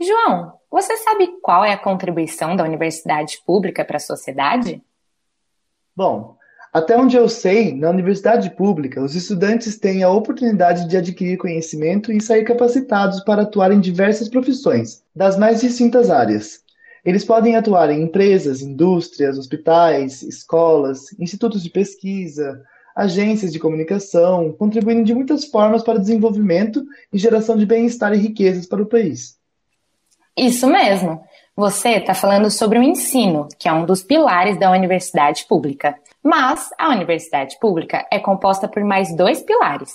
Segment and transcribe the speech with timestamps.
[0.00, 4.82] João, você sabe qual é a contribuição da universidade pública para a sociedade?
[5.96, 6.36] Bom,
[6.72, 12.10] até onde eu sei, na universidade pública, os estudantes têm a oportunidade de adquirir conhecimento
[12.10, 16.64] e sair capacitados para atuar em diversas profissões, das mais distintas áreas.
[17.04, 22.60] Eles podem atuar em empresas, indústrias, hospitais, escolas, institutos de pesquisa,
[22.96, 28.18] agências de comunicação, contribuindo de muitas formas para o desenvolvimento e geração de bem-estar e
[28.18, 29.38] riquezas para o país.
[30.36, 31.22] Isso mesmo.
[31.56, 35.96] Você está falando sobre o ensino, que é um dos pilares da universidade pública.
[36.22, 39.94] Mas a universidade pública é composta por mais dois pilares.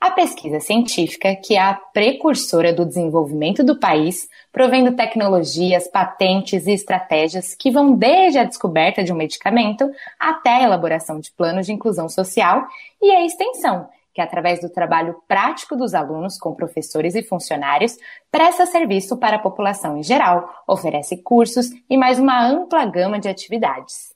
[0.00, 6.72] A pesquisa científica, que é a precursora do desenvolvimento do país, provendo tecnologias, patentes e
[6.72, 11.72] estratégias que vão desde a descoberta de um medicamento até a elaboração de planos de
[11.72, 12.66] inclusão social,
[13.00, 17.98] e a extensão, que através do trabalho prático dos alunos com professores e funcionários,
[18.32, 23.28] presta serviço para a população em geral, oferece cursos e mais uma ampla gama de
[23.28, 24.14] atividades.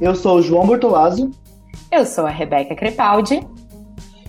[0.00, 1.30] Eu sou o João Bortolazzo.
[1.92, 3.46] Eu sou a Rebeca Crepaldi.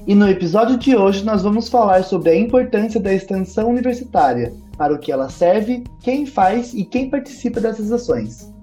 [0.05, 4.93] E no episódio de hoje nós vamos falar sobre a importância da extensão universitária, para
[4.93, 8.56] o que ela serve, quem faz e quem participa dessas ações.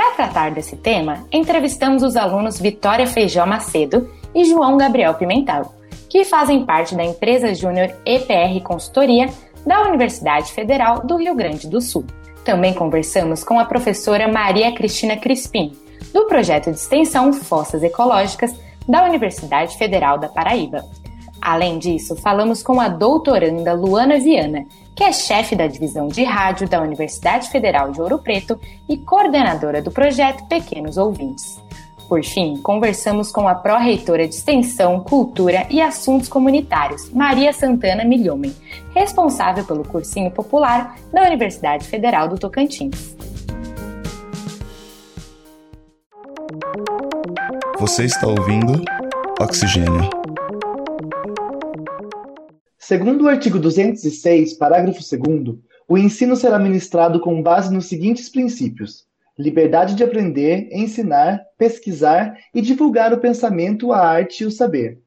[0.00, 5.74] Para tratar desse tema, entrevistamos os alunos Vitória Feijó Macedo e João Gabriel Pimentel,
[6.08, 9.28] que fazem parte da empresa júnior EPR Consultoria
[9.66, 12.06] da Universidade Federal do Rio Grande do Sul.
[12.46, 15.76] Também conversamos com a professora Maria Cristina Crispim,
[16.14, 20.82] do projeto de extensão Fossas Ecológicas da Universidade Federal da Paraíba.
[21.42, 24.64] Além disso, falamos com a doutoranda Luana Viana,
[25.00, 29.80] que é chefe da divisão de rádio da Universidade Federal de Ouro Preto e coordenadora
[29.80, 31.58] do projeto Pequenos Ouvintes.
[32.06, 38.54] Por fim, conversamos com a pró-reitora de Extensão, Cultura e Assuntos Comunitários, Maria Santana Milhomem,
[38.94, 43.16] responsável pelo cursinho popular da Universidade Federal do Tocantins.
[47.78, 48.84] Você está ouvindo
[49.40, 50.19] Oxigênio.
[52.82, 59.06] Segundo o artigo 206, parágrafo 2, o ensino será ministrado com base nos seguintes princípios:
[59.38, 64.98] liberdade de aprender, ensinar, pesquisar e divulgar o pensamento, a arte e o saber.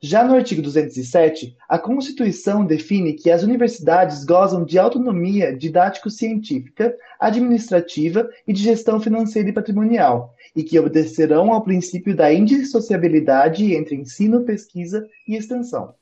[0.00, 8.30] Já no artigo 207, a Constituição define que as universidades gozam de autonomia didático-científica, administrativa
[8.46, 14.44] e de gestão financeira e patrimonial, e que obedecerão ao princípio da indissociabilidade entre ensino,
[14.44, 15.92] pesquisa e extensão.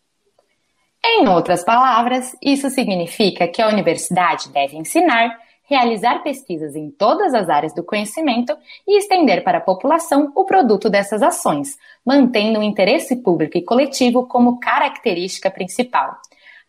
[1.06, 5.38] Em outras palavras, isso significa que a universidade deve ensinar,
[5.68, 8.56] realizar pesquisas em todas as áreas do conhecimento
[8.88, 14.26] e estender para a população o produto dessas ações, mantendo o interesse público e coletivo
[14.26, 16.16] como característica principal.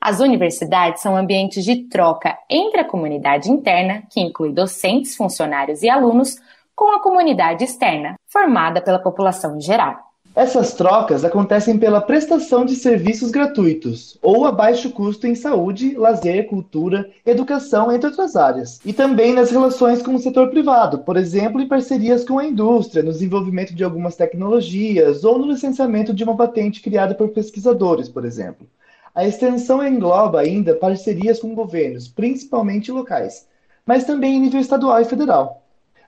[0.02, 5.90] As universidades são ambientes de troca entre a comunidade interna, que inclui docentes, funcionários e
[5.90, 6.36] alunos,
[6.76, 10.05] com a comunidade externa, formada pela população em geral.
[10.36, 16.48] Essas trocas acontecem pela prestação de serviços gratuitos ou a baixo custo em saúde, lazer,
[16.48, 18.82] cultura, educação, entre outras áreas.
[18.84, 23.02] E também nas relações com o setor privado, por exemplo, em parcerias com a indústria,
[23.02, 28.26] no desenvolvimento de algumas tecnologias ou no licenciamento de uma patente criada por pesquisadores, por
[28.26, 28.68] exemplo.
[29.16, 33.48] A extensão engloba ainda parcerias com governos, principalmente locais,
[33.86, 35.65] mas também em nível estadual e federal.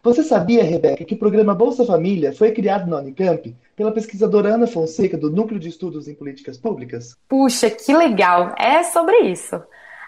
[0.07, 4.65] Você sabia, Rebeca, que o programa Bolsa Família foi criado na Unicamp pela pesquisadora Ana
[4.65, 7.17] Fonseca do Núcleo de Estudos em Políticas Públicas?
[7.27, 8.55] Puxa, que legal!
[8.57, 9.61] É sobre isso.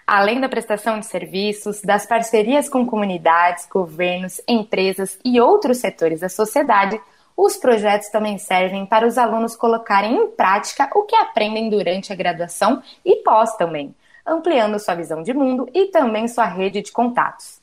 [0.06, 6.30] Além da prestação de serviços, das parcerias com comunidades, governos, empresas e outros setores da
[6.30, 6.98] sociedade,
[7.36, 12.16] os projetos também servem para os alunos colocarem em prática o que aprendem durante a
[12.16, 13.94] graduação e pós também,
[14.26, 17.59] ampliando sua visão de mundo e também sua rede de contatos.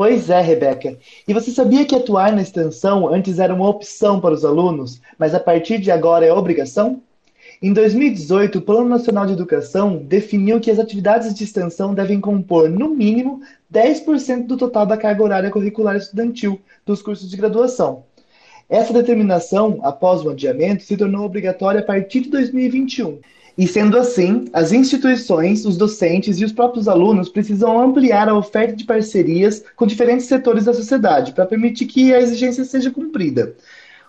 [0.00, 0.96] Pois é, Rebeca.
[1.28, 5.34] E você sabia que atuar na extensão antes era uma opção para os alunos, mas
[5.34, 7.02] a partir de agora é obrigação?
[7.60, 12.70] Em 2018, o Plano Nacional de Educação definiu que as atividades de extensão devem compor,
[12.70, 18.04] no mínimo, 10% do total da carga horária curricular estudantil dos cursos de graduação.
[18.70, 23.18] Essa determinação, após o adiamento, se tornou obrigatória a partir de 2021
[23.60, 28.74] e sendo assim, as instituições, os docentes e os próprios alunos precisam ampliar a oferta
[28.74, 33.54] de parcerias com diferentes setores da sociedade para permitir que a exigência seja cumprida.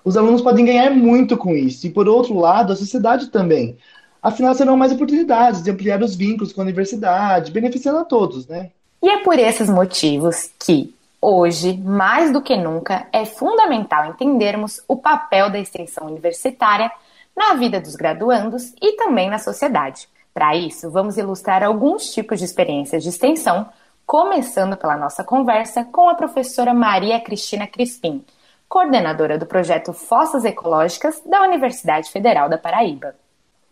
[0.05, 3.77] Os alunos podem ganhar muito com isso, e por outro lado, a sociedade também.
[4.23, 8.69] Afinal, serão mais oportunidades de ampliar os vínculos com a universidade, beneficiando a todos, né?
[9.03, 14.95] E é por esses motivos que, hoje, mais do que nunca, é fundamental entendermos o
[14.95, 16.89] papel da extensão universitária
[17.35, 20.07] na vida dos graduandos e também na sociedade.
[20.33, 23.67] Para isso, vamos ilustrar alguns tipos de experiências de extensão,
[24.05, 28.23] começando pela nossa conversa com a professora Maria Cristina Crispim,
[28.67, 33.15] coordenadora do projeto Fossas Ecológicas da Universidade Federal da Paraíba.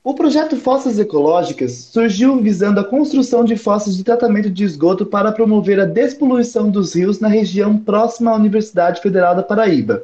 [0.02, 5.32] O projeto Fossas Ecológicas surgiu visando a construção de fossas de tratamento de esgoto para
[5.32, 10.04] promover a despoluição dos rios na região próxima à Universidade Federal da Paraíba.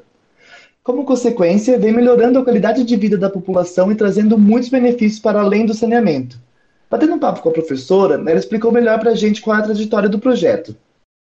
[0.85, 5.41] Como consequência, vem melhorando a qualidade de vida da população e trazendo muitos benefícios para
[5.41, 6.39] além do saneamento.
[6.87, 9.63] Batendo um papo com a professora, ela explicou melhor para a gente qual é a
[9.63, 10.77] trajetória do projeto.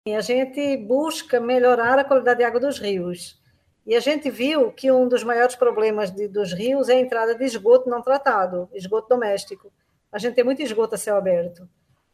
[0.08, 3.40] A gente busca melhorar a qualidade de água dos rios.
[3.86, 7.36] E a gente viu que um dos maiores problemas de, dos rios é a entrada
[7.36, 9.72] de esgoto não tratado, esgoto doméstico.
[10.12, 11.70] A gente tem muito esgoto a céu aberto.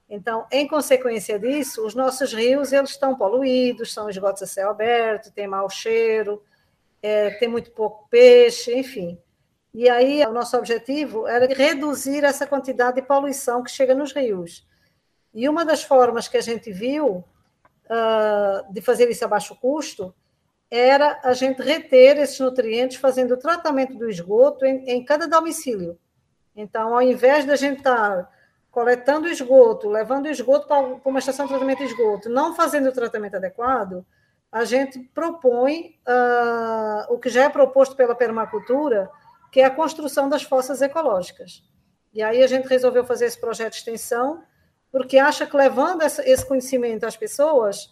[0.09, 5.31] Então, em consequência disso, os nossos rios eles estão poluídos, são esgotos a céu aberto,
[5.31, 6.41] tem mau cheiro,
[7.07, 9.17] é, tem muito pouco peixe, enfim.
[9.73, 14.67] E aí, o nosso objetivo era reduzir essa quantidade de poluição que chega nos rios.
[15.33, 17.23] E uma das formas que a gente viu
[17.85, 20.13] uh, de fazer isso a baixo custo
[20.69, 25.97] era a gente reter esses nutrientes fazendo o tratamento do esgoto em, em cada domicílio.
[26.55, 28.29] Então, ao invés da gente estar
[28.69, 33.35] coletando esgoto, levando esgoto para uma estação de tratamento de esgoto, não fazendo o tratamento
[33.35, 34.05] adequado,
[34.51, 39.09] a gente propõe uh, o que já é proposto pela permacultura,
[39.51, 41.63] que é a construção das fossas ecológicas.
[42.13, 44.41] E aí a gente resolveu fazer esse projeto de extensão,
[44.91, 47.85] porque acha que levando esse conhecimento às pessoas,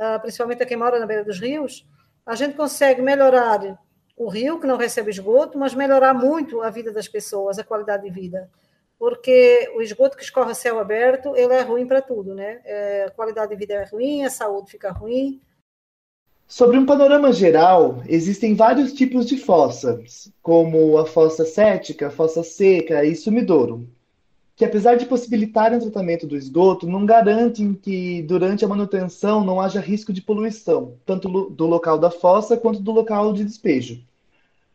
[0.00, 1.86] uh, principalmente a quem mora na beira dos rios,
[2.26, 3.78] a gente consegue melhorar
[4.16, 8.04] o rio, que não recebe esgoto, mas melhorar muito a vida das pessoas, a qualidade
[8.04, 8.50] de vida.
[8.98, 12.60] Porque o esgoto que escorre a céu aberto, ele é ruim para tudo, né?
[12.64, 15.40] É, a qualidade de vida é ruim, a saúde fica ruim.
[16.52, 22.42] Sobre um panorama geral, existem vários tipos de fossas, como a fossa cética, a fossa
[22.42, 23.88] seca e sumidouro
[24.54, 29.62] que apesar de possibilitarem o tratamento do esgoto, não garantem que durante a manutenção não
[29.62, 34.04] haja risco de poluição, tanto do local da fossa quanto do local de despejo.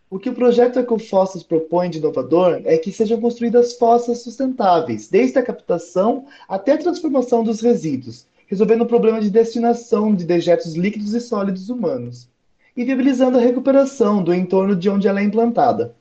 [0.09, 5.37] O que o projeto Ecofossas propõe de inovador é que sejam construídas fossas sustentáveis, desde
[5.37, 11.13] a captação até a transformação dos resíduos, resolvendo o problema de destinação de dejetos líquidos
[11.13, 12.27] e sólidos humanos,
[12.75, 15.93] e viabilizando a recuperação do entorno de onde ela é implantada.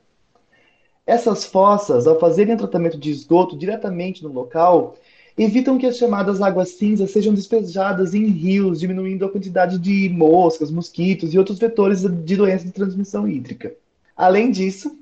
[1.05, 4.95] Essas fossas, ao fazerem o tratamento de esgoto diretamente no local,
[5.37, 10.71] evitam que as chamadas águas cinzas sejam despejadas em rios, diminuindo a quantidade de moscas,
[10.71, 13.73] mosquitos e outros vetores de doenças de transmissão hídrica.
[14.15, 14.97] Além disso,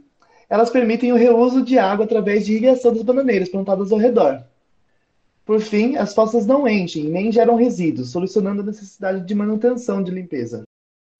[0.49, 4.43] elas permitem o reuso de água através de irrigação das bananeiras plantadas ao redor.
[5.45, 10.11] Por fim, as fossas não enchem nem geram resíduos, solucionando a necessidade de manutenção de
[10.11, 10.63] limpeza.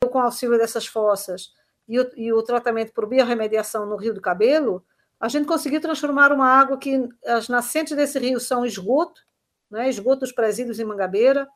[0.04, 1.51] Com o auxílio dessas fossas,
[1.88, 4.83] e o, e o tratamento por biorremediação no Rio do Cabelo,
[5.19, 9.22] a gente conseguiu transformar uma água que as nascentes desse rio são esgoto,
[9.69, 11.48] né, esgoto dos presídios em Mangabeira,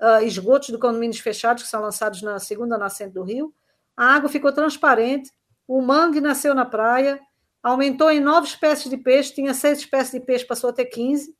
[0.00, 3.52] uh, esgotos do condomínios fechados que são lançados na segunda nascente do rio.
[3.96, 5.30] A água ficou transparente,
[5.66, 7.20] o mangue nasceu na praia,
[7.62, 11.34] aumentou em nove espécies de peixe, tinha seis espécies de peixe, passou a ter 15.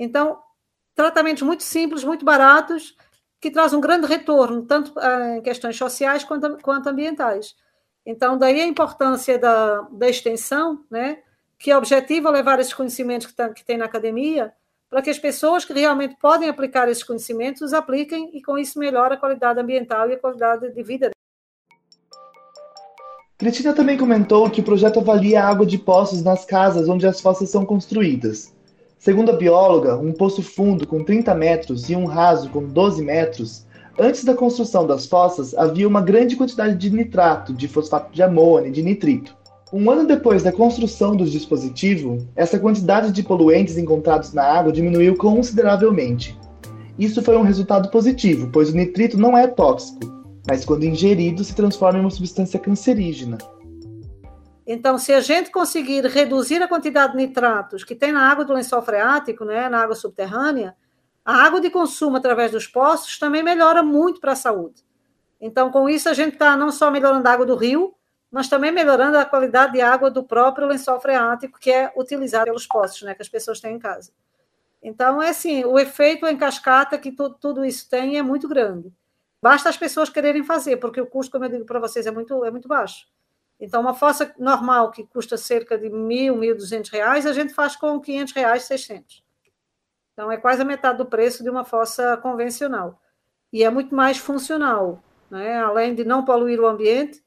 [0.00, 0.38] Então,
[0.94, 2.96] tratamentos muito simples, muito baratos,
[3.38, 7.54] que traz um grande retorno, tanto uh, em questões sociais quanto, quanto ambientais.
[8.04, 11.18] Então, daí a importância da, da extensão, né,
[11.58, 14.50] que objetiva levar esses conhecimentos que, tá, que tem na academia
[14.88, 18.78] para que as pessoas que realmente podem aplicar esses conhecimentos os apliquem e com isso
[18.78, 21.10] melhora a qualidade ambiental e a qualidade de vida.
[23.38, 27.20] Cristina também comentou que o projeto avalia a água de poços nas casas onde as
[27.20, 28.52] fossas são construídas.
[29.00, 33.66] Segundo a bióloga, um poço fundo com 30 metros e um raso com 12 metros
[34.02, 38.72] Antes da construção das fossas, havia uma grande quantidade de nitrato, de fosfato de amônio,
[38.72, 39.36] de nitrito.
[39.70, 45.16] Um ano depois da construção do dispositivo, essa quantidade de poluentes encontrados na água diminuiu
[45.16, 46.34] consideravelmente.
[46.98, 50.00] Isso foi um resultado positivo, pois o nitrito não é tóxico,
[50.48, 53.36] mas quando ingerido se transforma em uma substância cancerígena.
[54.72, 58.52] Então, se a gente conseguir reduzir a quantidade de nitratos que tem na água do
[58.52, 60.76] lençol freático, né, na água subterrânea,
[61.24, 64.84] a água de consumo através dos poços também melhora muito para a saúde.
[65.40, 67.96] Então, com isso, a gente está não só melhorando a água do rio,
[68.30, 72.64] mas também melhorando a qualidade de água do próprio lençol freático, que é utilizado pelos
[72.64, 74.12] poços, né, que as pessoas têm em casa.
[74.80, 78.92] Então, é assim, o efeito em cascata que tudo, tudo isso tem é muito grande.
[79.42, 82.44] Basta as pessoas quererem fazer, porque o custo, como eu digo para vocês, é muito,
[82.44, 83.08] é muito baixo.
[83.60, 87.76] Então, uma fossa normal que custa cerca de mil, mil duzentos reais, a gente faz
[87.76, 89.22] com 500 reais, 600.
[90.12, 93.00] Então, é quase a metade do preço de uma fossa convencional.
[93.52, 95.02] E é muito mais funcional.
[95.30, 95.58] Né?
[95.60, 97.22] Além de não poluir o ambiente,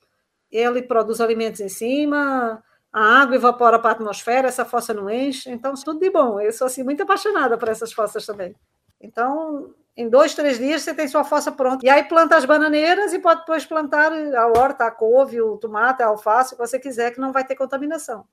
[0.52, 5.50] ele produz alimentos em cima, a água evapora para a atmosfera, essa fossa não enche,
[5.50, 6.40] então tudo de bom.
[6.40, 8.56] Eu sou assim muito apaixonada por essas fossas também.
[9.02, 11.86] Então, em dois, três dias você tem sua fossa pronta.
[11.86, 16.02] E aí planta as bananeiras e pode depois plantar a horta, a couve, o tomate,
[16.02, 18.26] a alface, o que você quiser, que não vai ter contaminação.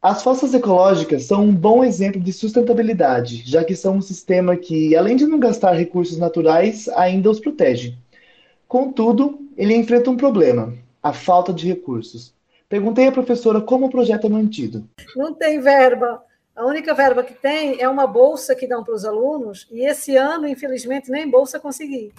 [0.00, 4.96] As fossas ecológicas são um bom exemplo de sustentabilidade, já que são um sistema que,
[4.96, 7.98] além de não gastar recursos naturais, ainda os protege.
[8.68, 12.32] Contudo, ele enfrenta um problema: a falta de recursos.
[12.68, 14.88] Perguntei à professora como o projeto é mantido.
[15.16, 16.22] Não tem verba.
[16.58, 20.16] A única verba que tem é uma bolsa que dão para os alunos, e esse
[20.16, 22.12] ano, infelizmente, nem bolsa consegui.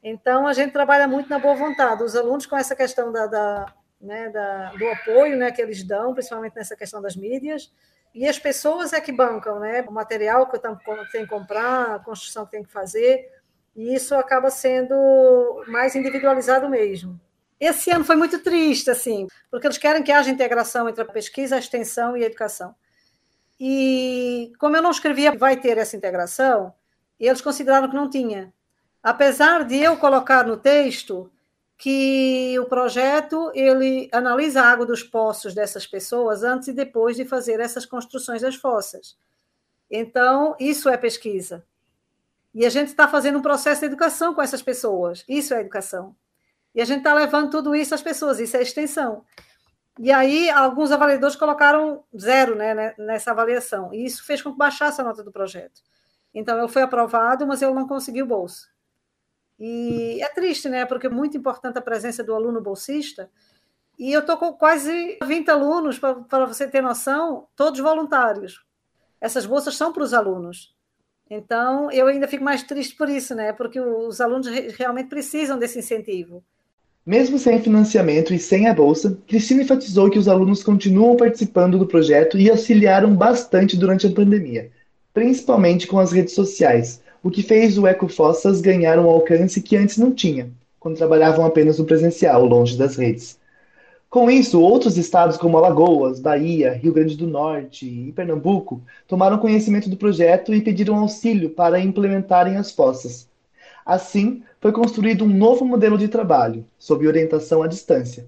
[0.00, 2.04] Então, a gente trabalha muito na boa vontade.
[2.04, 6.14] Os alunos, com essa questão da, da, né, da, do apoio né, que eles dão,
[6.14, 7.72] principalmente nessa questão das mídias,
[8.14, 10.78] e as pessoas é que bancam né, o material que eu tenho
[11.10, 13.28] que comprar, a construção que tem que fazer,
[13.74, 17.20] e isso acaba sendo mais individualizado mesmo.
[17.58, 21.56] Esse ano foi muito triste, assim, porque eles querem que haja integração entre a pesquisa,
[21.56, 22.72] a extensão e a educação.
[23.58, 26.72] E como eu não escrevia vai ter essa integração,
[27.18, 28.52] eles consideraram que não tinha.
[29.02, 31.30] Apesar de eu colocar no texto
[31.76, 37.24] que o projeto ele analisa a água dos poços dessas pessoas antes e depois de
[37.24, 39.16] fazer essas construções das fossas.
[39.90, 41.64] Então, isso é pesquisa.
[42.54, 45.24] E a gente está fazendo um processo de educação com essas pessoas.
[45.28, 46.14] Isso é educação.
[46.74, 49.24] E a gente está levando tudo isso às pessoas, isso é extensão.
[49.98, 54.58] E aí, alguns avaliadores colocaram zero né, né, nessa avaliação, e isso fez com que
[54.58, 55.80] baixasse a nota do projeto.
[56.34, 58.68] Então, eu fui aprovado, mas eu não consegui o bolso.
[59.58, 60.84] E é triste, né?
[60.84, 63.30] Porque é muito importante a presença do aluno bolsista.
[63.96, 68.64] E eu estou com quase 20 alunos, para você ter noção, todos voluntários.
[69.20, 70.74] Essas bolsas são para os alunos.
[71.30, 73.52] Então, eu ainda fico mais triste por isso, né?
[73.52, 76.44] Porque os alunos realmente precisam desse incentivo.
[77.06, 81.86] Mesmo sem financiamento e sem a bolsa, Cristina enfatizou que os alunos continuam participando do
[81.86, 84.70] projeto e auxiliaram bastante durante a pandemia,
[85.12, 89.98] principalmente com as redes sociais, o que fez o Ecofossas ganhar um alcance que antes
[89.98, 93.38] não tinha, quando trabalhavam apenas no presencial, longe das redes.
[94.08, 99.90] Com isso, outros estados como Alagoas, Bahia, Rio Grande do Norte e Pernambuco tomaram conhecimento
[99.90, 103.28] do projeto e pediram auxílio para implementarem as fossas.
[103.84, 108.26] Assim, foi construído um novo modelo de trabalho, sob orientação à distância.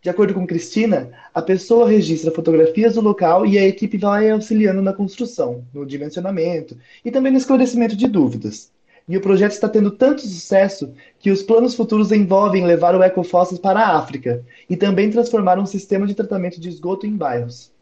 [0.00, 4.80] De acordo com Cristina, a pessoa registra fotografias do local e a equipe vai auxiliando
[4.80, 8.72] na construção, no dimensionamento e também no esclarecimento de dúvidas.
[9.08, 13.58] E o projeto está tendo tanto sucesso que os planos futuros envolvem levar o Ecofossas
[13.58, 17.72] para a África e também transformar um sistema de tratamento de esgoto em bairros.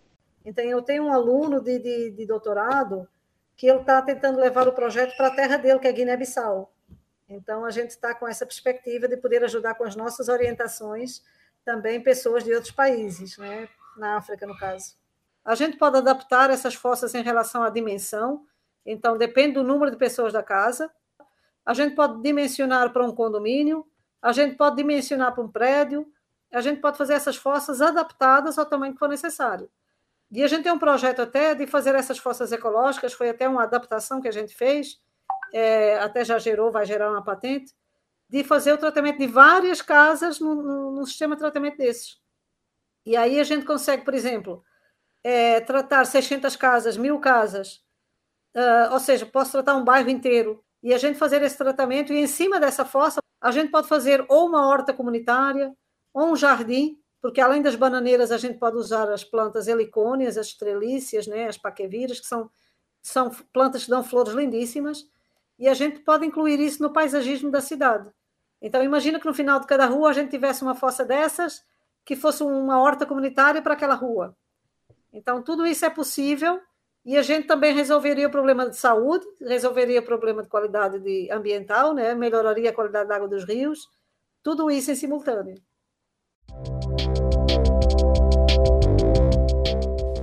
[0.44, 3.08] Então, eu tenho um aluno de, de, de doutorado
[3.56, 6.70] que ele está tentando levar o projeto para a terra dele, que é Guiné-Bissau.
[7.28, 11.22] Então, a gente está com essa perspectiva de poder ajudar com as nossas orientações
[11.64, 13.68] também pessoas de outros países, né?
[13.96, 14.94] na África, no caso.
[15.44, 18.44] A gente pode adaptar essas fossas em relação à dimensão,
[18.84, 20.90] então depende do número de pessoas da casa.
[21.64, 23.86] A gente pode dimensionar para um condomínio,
[24.20, 26.06] a gente pode dimensionar para um prédio,
[26.52, 29.68] a gente pode fazer essas fossas adaptadas ao tamanho que for necessário.
[30.30, 33.62] E a gente tem um projeto até de fazer essas fossas ecológicas, foi até uma
[33.62, 35.00] adaptação que a gente fez,
[35.52, 37.74] é, até já gerou, vai gerar uma patente,
[38.28, 42.18] de fazer o tratamento de várias casas no, sistema de tratamento desses.
[43.04, 44.64] E aí a gente consegue, por exemplo,
[45.22, 47.84] é, tratar 600 casas, mil casas,
[48.54, 52.18] uh, ou seja, posso tratar um bairro inteiro e a gente fazer esse tratamento e
[52.18, 55.72] em cima dessa fossa a gente pode fazer ou uma horta comunitária
[56.12, 60.48] ou um jardim, porque além das bananeiras a gente pode usar as plantas helicônias, as
[60.48, 62.50] estrelícias, né, as paqueviras, que são,
[63.02, 65.06] são plantas que dão flores lindíssimas,
[65.58, 68.08] e a gente pode incluir isso no paisagismo da cidade.
[68.60, 71.62] Então, imagina que no final de cada rua a gente tivesse uma fossa dessas,
[72.04, 74.36] que fosse uma horta comunitária para aquela rua.
[75.12, 76.60] Então, tudo isso é possível
[77.04, 81.30] e a gente também resolveria o problema de saúde, resolveria o problema de qualidade de
[81.30, 82.14] ambiental, né?
[82.14, 83.88] melhoraria a qualidade da água dos rios,
[84.42, 85.54] tudo isso em simultâneo.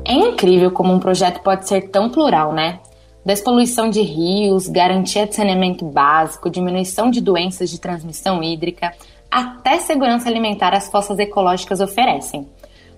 [0.06, 2.82] É incrível como um projeto pode ser tão plural, né?
[3.26, 8.94] Despoluição de rios, garantia de saneamento básico, diminuição de doenças de transmissão hídrica,
[9.32, 12.48] até segurança alimentar as fossas ecológicas oferecem.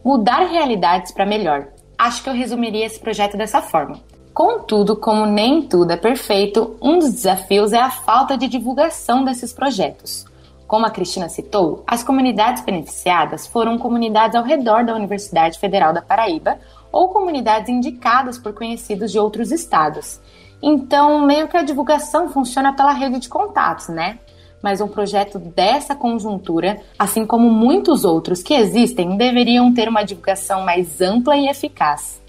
[0.03, 1.67] Mudar realidades para melhor.
[1.97, 3.99] Acho que eu resumiria esse projeto dessa forma.
[4.33, 9.53] Contudo, como nem tudo é perfeito, um dos desafios é a falta de divulgação desses
[9.53, 10.25] projetos.
[10.67, 16.01] Como a Cristina citou, as comunidades beneficiadas foram comunidades ao redor da Universidade Federal da
[16.01, 16.57] Paraíba,
[16.95, 20.21] ou comunidades indicadas por conhecidos de outros estados.
[20.63, 24.19] Então, meio que a divulgação funciona pela rede de contatos, né?
[24.63, 30.65] mas um projeto dessa conjuntura, assim como muitos outros que existem, deveriam ter uma divulgação
[30.65, 32.19] mais ampla e eficaz.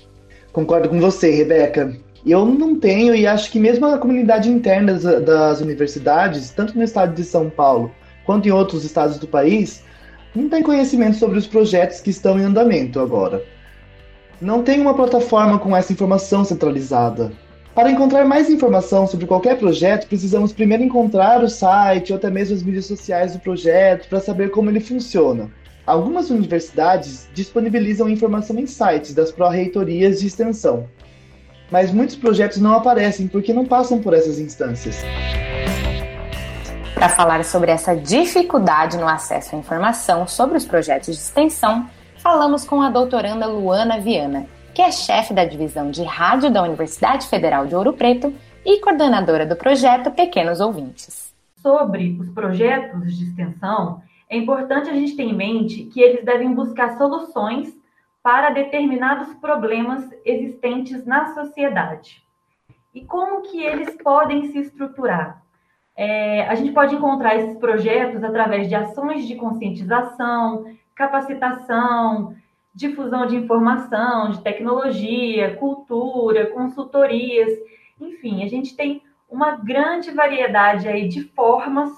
[0.52, 1.96] Concordo com você, Rebeca.
[2.26, 6.85] Eu não tenho, e acho que mesmo a comunidade interna das, das universidades, tanto no
[6.85, 7.90] estado de São Paulo
[8.26, 9.82] quanto em outros estados do país,
[10.35, 13.42] não tem conhecimento sobre os projetos que estão em andamento agora.
[14.40, 17.33] Não tem uma plataforma com essa informação centralizada.
[17.75, 22.55] Para encontrar mais informação sobre qualquer projeto, precisamos primeiro encontrar o site ou até mesmo
[22.55, 25.50] as mídias sociais do projeto para saber como ele funciona.
[25.87, 30.87] Algumas universidades disponibilizam informação em sites das pró-reitorias de extensão,
[31.71, 34.97] mas muitos projetos não aparecem porque não passam por essas instâncias.
[36.95, 41.88] Para falar sobre essa dificuldade no acesso à informação sobre os projetos de extensão,
[42.26, 47.28] falamos com a doutoranda Luana Viana, que é chefe da divisão de rádio da Universidade
[47.28, 51.33] Federal de Ouro Preto e coordenadora do projeto Pequenos Ouvintes.
[51.62, 56.52] Sobre os projetos de extensão, é importante a gente ter em mente que eles devem
[56.52, 57.73] buscar soluções
[58.25, 62.25] para determinados problemas existentes na sociedade.
[62.92, 65.45] E como que eles podem se estruturar?
[65.97, 70.64] É, a gente pode encontrar esses projetos através de ações de conscientização,
[70.97, 72.35] capacitação,
[72.75, 77.53] difusão de informação, de tecnologia, cultura, consultorias,
[78.00, 81.91] enfim, a gente tem uma grande variedade aí de formas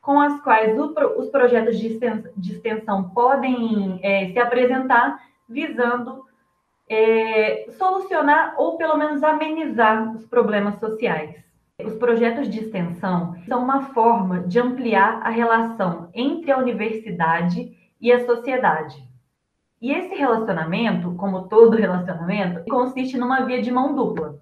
[0.00, 6.24] com as quais o, os projetos de extensão, de extensão podem é, se apresentar, visando
[6.88, 11.42] é, solucionar ou pelo menos amenizar os problemas sociais.
[11.82, 18.12] Os projetos de extensão são uma forma de ampliar a relação entre a universidade e
[18.12, 19.00] a sociedade.
[19.80, 24.40] E esse relacionamento, como todo relacionamento, consiste numa via de mão dupla.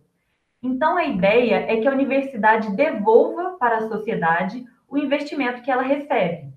[0.63, 5.83] Então, a ideia é que a universidade devolva para a sociedade o investimento que ela
[5.83, 6.51] recebe.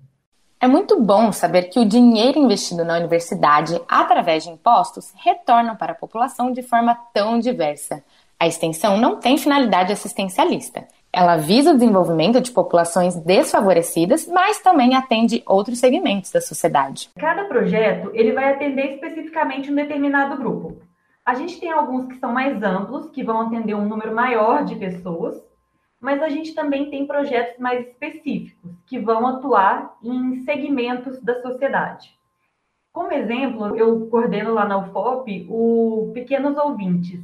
[0.60, 5.92] É muito bom saber que o dinheiro investido na universidade, através de impostos, retorna para
[5.92, 8.02] a população de forma tão diversa.
[8.40, 10.86] A extensão não tem finalidade assistencialista.
[11.16, 17.08] Ela visa o desenvolvimento de populações desfavorecidas, mas também atende outros segmentos da sociedade.
[17.16, 20.82] Cada projeto ele vai atender especificamente um determinado grupo.
[21.24, 24.74] A gente tem alguns que são mais amplos, que vão atender um número maior de
[24.74, 25.40] pessoas,
[26.00, 32.10] mas a gente também tem projetos mais específicos, que vão atuar em segmentos da sociedade.
[32.92, 37.20] Como exemplo, eu coordeno lá na UFOP o Pequenos Ouvintes,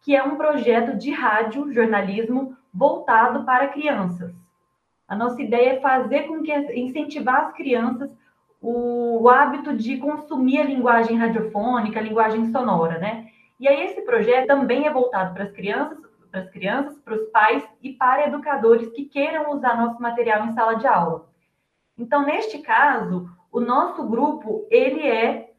[0.00, 4.34] que é um projeto de rádio jornalismo voltado para crianças.
[5.06, 8.10] A nossa ideia é fazer com que incentivar as crianças
[8.62, 13.28] o, o hábito de consumir a linguagem radiofônica, a linguagem sonora, né?
[13.58, 15.98] E aí esse projeto também é voltado para as crianças,
[16.30, 20.52] para as crianças, para os pais e para educadores que queiram usar nosso material em
[20.52, 21.28] sala de aula.
[21.98, 25.52] Então, neste caso, o nosso grupo ele é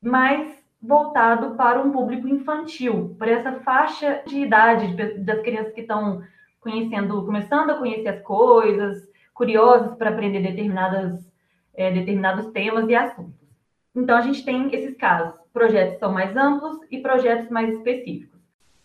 [0.00, 6.22] mais voltado para um público infantil, para essa faixa de idade das crianças que estão
[6.60, 11.20] conhecendo, começando a conhecer as coisas, curiosas para aprender determinadas,
[11.74, 13.40] é, determinados temas e assuntos.
[13.94, 15.34] Então, a gente tem esses casos.
[15.52, 18.40] Projetos são mais amplos e projetos mais específicos.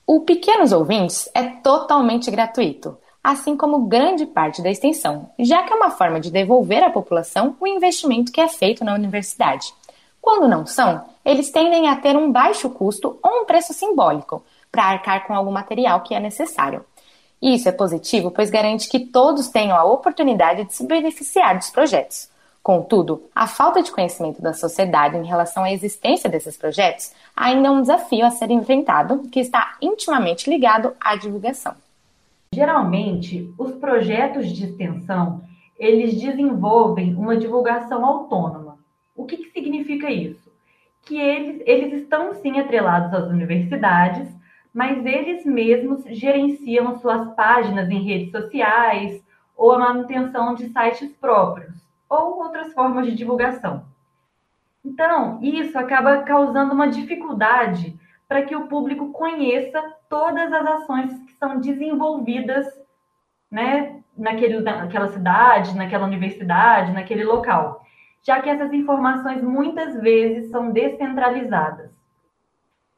[0.06, 5.76] O Pequenos Ouvintes é totalmente gratuito, assim como grande parte da extensão, já que é
[5.76, 9.66] uma forma de devolver à população o investimento que é feito na universidade.
[10.22, 14.86] Quando não são, eles tendem a ter um baixo custo ou um preço simbólico para
[14.86, 16.86] arcar com algum material que é necessário.
[17.42, 21.70] E isso é positivo, pois garante que todos tenham a oportunidade de se beneficiar dos
[21.70, 22.30] projetos.
[22.64, 27.72] Contudo, a falta de conhecimento da sociedade em relação à existência desses projetos ainda é
[27.72, 31.76] um desafio a ser enfrentado, que está intimamente ligado à divulgação.
[32.54, 35.42] Geralmente, os projetos de extensão,
[35.78, 38.78] eles desenvolvem uma divulgação autônoma.
[39.14, 40.47] O que, que significa isso?
[41.08, 44.28] Que eles, eles estão sim atrelados às universidades,
[44.74, 49.24] mas eles mesmos gerenciam suas páginas em redes sociais
[49.56, 51.74] ou a manutenção de sites próprios
[52.10, 53.86] ou outras formas de divulgação.
[54.84, 61.34] Então, isso acaba causando uma dificuldade para que o público conheça todas as ações que
[61.34, 62.66] são desenvolvidas
[63.50, 67.86] né, naquele, naquela cidade, naquela universidade, naquele local,
[68.24, 71.92] já que essas informações muitas vezes são descentralizadas.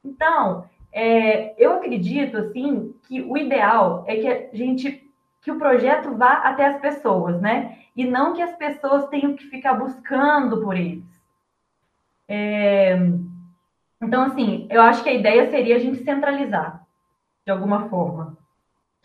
[0.04, 5.06] Então, é, eu acredito assim que o ideal é que a gente
[5.42, 7.80] que o projeto vá até as pessoas, né?
[7.96, 11.06] E não que as pessoas tenham que ficar buscando por eles.
[12.28, 12.98] É,
[14.02, 16.86] então, assim, eu acho que a ideia seria a gente centralizar
[17.46, 18.38] de alguma forma.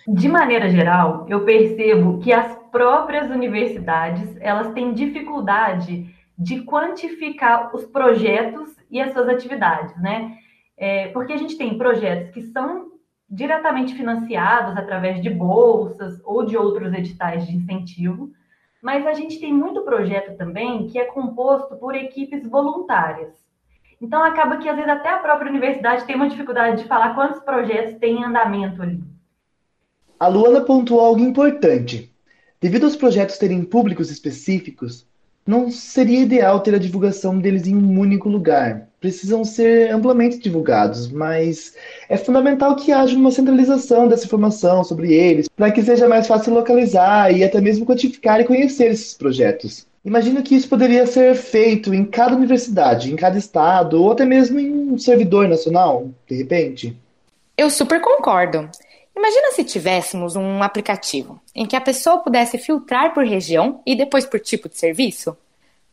[0.07, 7.87] De maneira geral, eu percebo que as próprias universidades elas têm dificuldade de quantificar os
[7.87, 10.37] projetos e as suas atividades, né?
[10.77, 12.93] É, porque a gente tem projetos que são
[13.31, 18.31] diretamente financiados através de bolsas ou de outros editais de incentivo,
[18.83, 23.33] mas a gente tem muito projeto também que é composto por equipes voluntárias.
[24.03, 27.41] Então acaba que às vezes até a própria universidade tem uma dificuldade de falar quantos
[27.41, 29.14] projetos tem em andamento ali.
[30.25, 32.11] A Luana pontuou algo importante.
[32.59, 35.07] Devido aos projetos terem públicos específicos,
[35.47, 38.89] não seria ideal ter a divulgação deles em um único lugar.
[38.99, 41.75] Precisam ser amplamente divulgados, mas
[42.09, 46.55] é fundamental que haja uma centralização dessa informação sobre eles, para que seja mais fácil
[46.55, 49.87] localizar e até mesmo quantificar e conhecer esses projetos.
[50.03, 54.59] Imagino que isso poderia ser feito em cada universidade, em cada estado, ou até mesmo
[54.59, 56.97] em um servidor nacional, de repente.
[57.59, 58.71] Eu super concordo.
[59.17, 64.27] Imagina se tivéssemos um aplicativo em que a pessoa pudesse filtrar por região e depois
[64.27, 65.37] por tipo de serviço.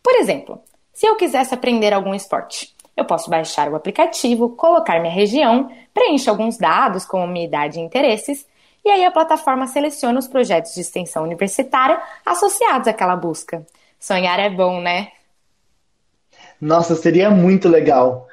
[0.01, 0.59] Por exemplo,
[0.91, 6.29] se eu quisesse aprender algum esporte, eu posso baixar o aplicativo, colocar minha região, preencher
[6.29, 8.45] alguns dados como minha idade e interesses,
[8.83, 13.65] e aí a plataforma seleciona os projetos de extensão universitária associados àquela busca.
[13.99, 15.11] Sonhar é bom, né?
[16.59, 18.27] Nossa, seria muito legal.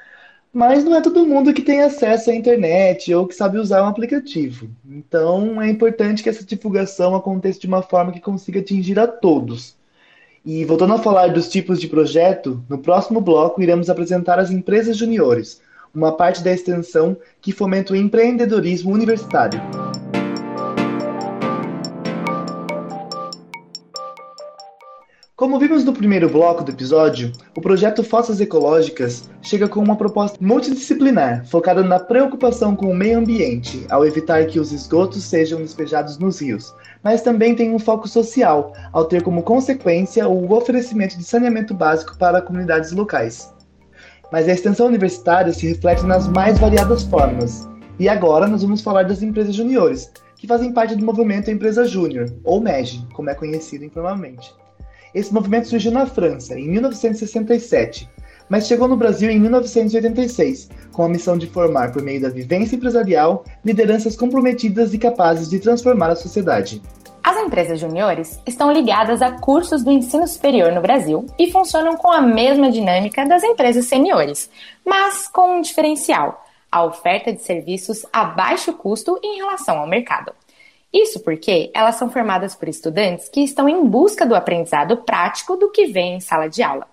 [0.59, 3.87] Mas não é todo mundo que tem acesso à internet ou que sabe usar um
[3.87, 4.69] aplicativo.
[4.85, 9.77] Então é importante que essa divulgação aconteça de uma forma que consiga atingir a todos.
[10.45, 14.97] E voltando a falar dos tipos de projeto, no próximo bloco iremos apresentar as empresas
[14.97, 15.61] juniores,
[15.95, 19.61] uma parte da extensão que fomenta o empreendedorismo universitário.
[25.39, 30.37] Como vimos no primeiro bloco do episódio, o projeto Fossas Ecológicas chega com uma proposta
[30.41, 36.19] multidisciplinar, focada na preocupação com o meio ambiente, ao evitar que os esgotos sejam despejados
[36.19, 36.75] nos rios,
[37.05, 42.19] mas também tem um foco social, ao ter como consequência o oferecimento de saneamento básico
[42.19, 43.55] para comunidades locais.
[44.33, 47.69] Mas a extensão universitária se reflete nas mais variadas formas.
[47.97, 52.29] E agora nós vamos falar das empresas juniores, que fazem parte do movimento Empresa Júnior,
[52.43, 54.53] ou MEG, como é conhecido informalmente.
[55.15, 58.09] Esse movimento surgiu na França, em 1967,
[58.49, 62.77] mas chegou no Brasil em 1986, com a missão de formar, por meio da vivência
[62.77, 66.83] empresarial, lideranças comprometidas e capazes de transformar a sociedade.
[67.23, 72.11] As empresas juniores estão ligadas a cursos do ensino superior no Brasil e funcionam com
[72.11, 74.49] a mesma dinâmica das empresas seniores,
[74.85, 76.43] mas com um diferencial:
[76.73, 80.33] a oferta de serviços a baixo custo em relação ao mercado.
[80.93, 85.71] Isso porque elas são formadas por estudantes que estão em busca do aprendizado prático do
[85.71, 86.87] que vem em sala de aula.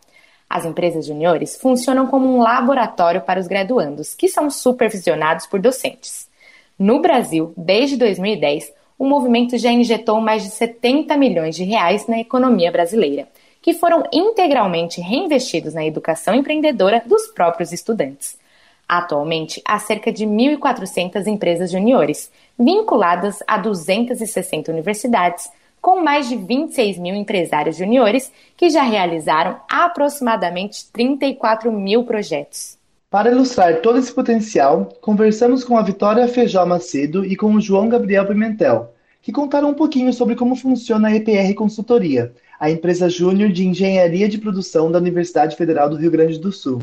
[0.50, 6.30] As empresas juniores funcionam como um laboratório para os graduandos, que são supervisionados por docentes.
[6.78, 12.20] No Brasil, desde 2010, o movimento já injetou mais de 70 milhões de reais na
[12.20, 13.28] economia brasileira,
[13.62, 18.38] que foram integralmente reinvestidos na educação empreendedora dos próprios estudantes.
[18.88, 25.50] Atualmente, há cerca de 1.400 empresas juniores, vinculadas a 260 universidades,
[25.82, 32.78] com mais de 26 mil empresários juniores que já realizaram aproximadamente 34 mil projetos.
[33.10, 37.88] Para ilustrar todo esse potencial, conversamos com a Vitória Feijó Macedo e com o João
[37.88, 43.52] Gabriel Pimentel, que contaram um pouquinho sobre como funciona a EPR Consultoria, a empresa júnior
[43.52, 46.82] de engenharia de produção da Universidade Federal do Rio Grande do Sul.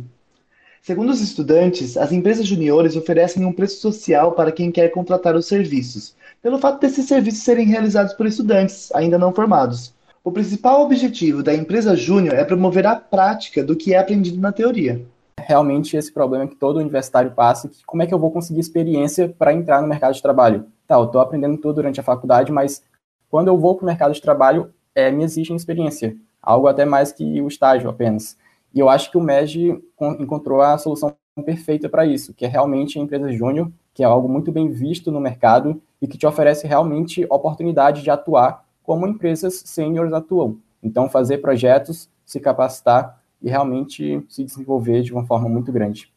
[0.85, 5.47] Segundo os estudantes, as empresas juniores oferecem um preço social para quem quer contratar os
[5.47, 9.95] serviços, pelo fato desses serviços serem realizados por estudantes ainda não formados.
[10.25, 14.51] O principal objetivo da empresa júnior é promover a prática do que é aprendido na
[14.51, 15.01] teoria.
[15.39, 19.29] Realmente esse problema que todo universitário passa, que como é que eu vou conseguir experiência
[19.29, 20.67] para entrar no mercado de trabalho?
[20.89, 22.83] Tá, eu estou aprendendo tudo durante a faculdade, mas
[23.31, 27.13] quando eu vou para o mercado de trabalho, é, me exigem experiência, algo até mais
[27.13, 28.37] que o estágio apenas.
[28.75, 29.83] E eu acho que o MEG
[30.19, 34.29] encontrou a solução perfeita para isso, que é realmente a empresa júnior, que é algo
[34.29, 39.63] muito bem visto no mercado e que te oferece realmente oportunidade de atuar como empresas
[39.65, 40.59] sêniores atuam.
[40.83, 46.13] Então, fazer projetos, se capacitar e realmente se desenvolver de uma forma muito grande.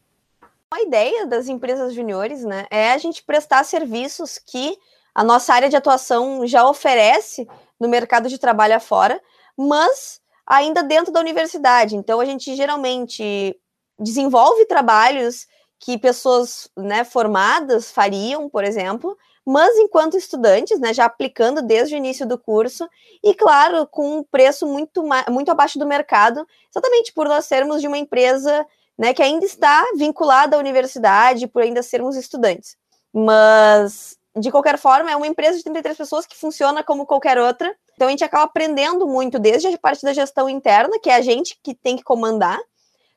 [0.72, 4.76] A ideia das empresas juniores né, é a gente prestar serviços que
[5.14, 9.20] a nossa área de atuação já oferece no mercado de trabalho afora,
[9.56, 11.96] mas ainda dentro da universidade.
[11.96, 13.58] Então, a gente geralmente
[13.98, 15.46] desenvolve trabalhos
[15.78, 21.98] que pessoas né, formadas fariam, por exemplo, mas enquanto estudantes, né, já aplicando desde o
[21.98, 22.88] início do curso,
[23.22, 27.86] e claro, com um preço muito, muito abaixo do mercado, exatamente por nós sermos de
[27.86, 28.66] uma empresa
[28.98, 32.76] né, que ainda está vinculada à universidade, por ainda sermos estudantes.
[33.12, 37.74] Mas de qualquer forma, é uma empresa de 33 pessoas que funciona como qualquer outra.
[37.96, 41.22] Então a gente acaba aprendendo muito, desde a parte da gestão interna, que é a
[41.22, 42.60] gente que tem que comandar,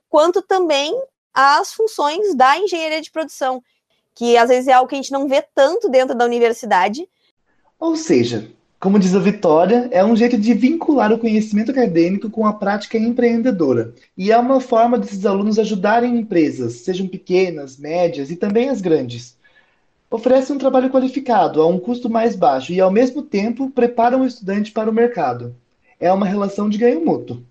[0.09, 0.97] quanto também
[1.33, 3.61] as funções da engenharia de produção,
[4.15, 7.07] que às vezes é algo que a gente não vê tanto dentro da universidade.
[7.77, 12.45] Ou seja, como diz a Vitória, é um jeito de vincular o conhecimento acadêmico com
[12.45, 13.93] a prática empreendedora.
[14.17, 19.37] E é uma forma desses alunos ajudarem empresas, sejam pequenas, médias e também as grandes.
[20.11, 24.25] Oferece um trabalho qualificado a um custo mais baixo e, ao mesmo tempo, preparam o
[24.25, 25.55] estudante para o mercado.
[25.99, 27.43] É uma relação de ganho mútuo.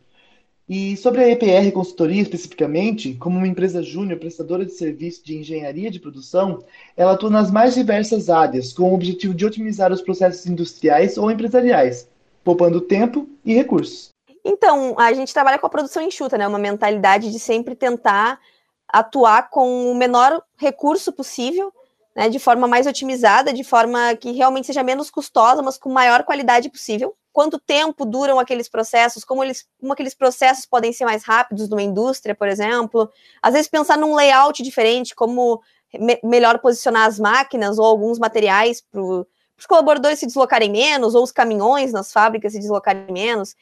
[0.68, 5.88] E sobre a EPR Consultoria especificamente, como uma empresa júnior prestadora de serviço de engenharia
[5.88, 6.62] de produção,
[6.96, 11.30] ela atua nas mais diversas áreas, com o objetivo de otimizar os processos industriais ou
[11.30, 12.08] empresariais,
[12.42, 14.10] poupando tempo e recursos.
[14.44, 16.46] Então, a gente trabalha com a produção enxuta, né?
[16.46, 18.40] Uma mentalidade de sempre tentar
[18.88, 21.72] atuar com o menor recurso possível,
[22.18, 22.28] né?
[22.28, 26.68] De forma mais otimizada, de forma que realmente seja menos custosa, mas com maior qualidade
[26.68, 31.68] possível quanto tempo duram aqueles processos, como, eles, como aqueles processos podem ser mais rápidos
[31.68, 33.08] numa indústria, por exemplo.
[33.40, 35.62] Às vezes pensar num layout diferente, como
[35.94, 41.22] me melhor posicionar as máquinas ou alguns materiais para os colaboradores se deslocarem menos, ou
[41.22, 43.54] os caminhões nas fábricas se deslocarem menos.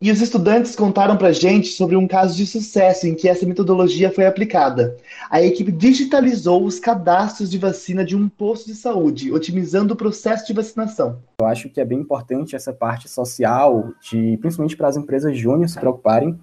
[0.00, 4.12] E os estudantes contaram para gente sobre um caso de sucesso em que essa metodologia
[4.12, 4.96] foi aplicada.
[5.28, 10.46] A equipe digitalizou os cadastros de vacina de um posto de saúde, otimizando o processo
[10.46, 11.18] de vacinação.
[11.40, 15.68] Eu acho que é bem importante essa parte social, de, principalmente para as empresas júnior
[15.68, 16.38] se preocuparem.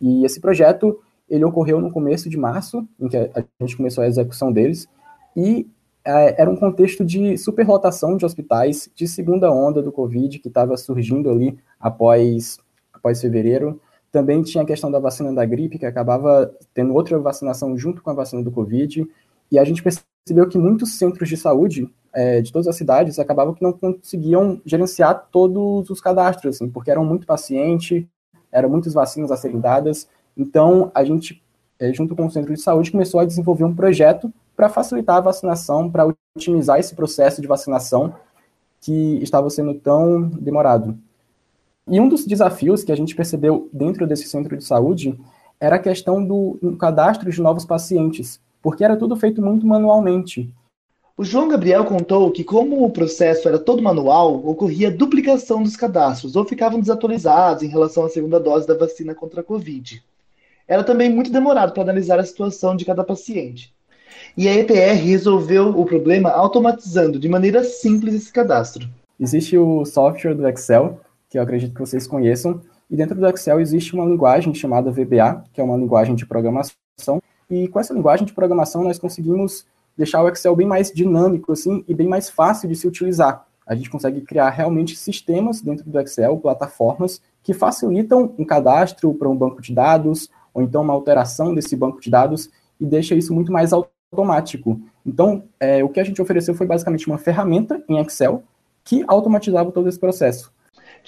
[0.00, 4.06] E esse projeto ele ocorreu no começo de março, em que a gente começou a
[4.06, 4.88] execução deles,
[5.36, 5.66] e
[6.04, 10.76] é, era um contexto de superlotação de hospitais, de segunda onda do Covid, que estava
[10.76, 12.58] surgindo ali após
[13.00, 13.80] após fevereiro.
[14.12, 18.10] Também tinha a questão da vacina da gripe, que acabava tendo outra vacinação junto com
[18.10, 19.06] a vacina do Covid.
[19.50, 23.54] E a gente percebeu que muitos centros de saúde é, de todas as cidades acabavam
[23.54, 28.04] que não conseguiam gerenciar todos os cadastros, assim, porque eram muito pacientes,
[28.50, 30.08] eram muitas vacinas a serem dadas.
[30.36, 31.42] Então, a gente,
[31.78, 35.20] é, junto com o centro de saúde, começou a desenvolver um projeto para facilitar a
[35.20, 38.14] vacinação, para otimizar esse processo de vacinação
[38.80, 40.98] que estava sendo tão demorado.
[41.88, 45.18] E um dos desafios que a gente percebeu dentro desse centro de saúde
[45.58, 50.52] era a questão do cadastro de novos pacientes, porque era tudo feito muito manualmente.
[51.16, 56.34] O João Gabriel contou que, como o processo era todo manual, ocorria duplicação dos cadastros
[56.34, 60.02] ou ficavam desatualizados em relação à segunda dose da vacina contra a Covid.
[60.66, 63.74] Era também muito demorado para analisar a situação de cada paciente.
[64.34, 68.88] E a EPR resolveu o problema automatizando de maneira simples esse cadastro.
[69.18, 72.60] Existe o software do Excel, que eu acredito que vocês conheçam.
[72.90, 77.22] E dentro do Excel existe uma linguagem chamada VBA, que é uma linguagem de programação.
[77.48, 79.64] E com essa linguagem de programação nós conseguimos
[79.96, 83.46] deixar o Excel bem mais dinâmico assim e bem mais fácil de se utilizar.
[83.64, 89.28] A gente consegue criar realmente sistemas dentro do Excel, plataformas que facilitam um cadastro para
[89.28, 93.32] um banco de dados ou então uma alteração desse banco de dados e deixa isso
[93.32, 94.80] muito mais automático.
[95.06, 98.42] Então, é, o que a gente ofereceu foi basicamente uma ferramenta em Excel
[98.82, 100.52] que automatizava todo esse processo.